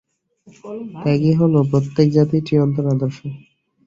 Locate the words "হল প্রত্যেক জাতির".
1.39-2.45